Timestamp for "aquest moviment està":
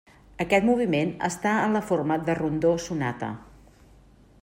0.45-1.51